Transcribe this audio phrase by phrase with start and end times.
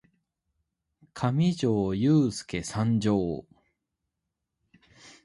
[1.13, 3.45] かみじょーゆーすーけ参上！